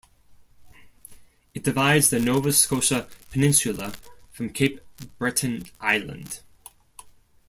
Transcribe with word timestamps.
It 1.53 1.63
divides 1.63 2.09
the 2.09 2.19
Nova 2.19 2.51
Scotia 2.53 3.07
peninsula 3.29 3.93
from 4.31 4.49
Cape 4.49 4.81
Breton 5.19 5.65
Island. 5.79 6.39